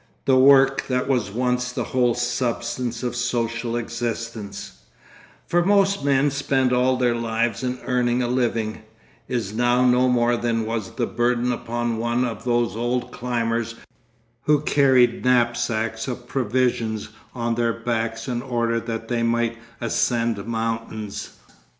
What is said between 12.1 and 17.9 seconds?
of those old climbers who carried knapsacks of provisions on their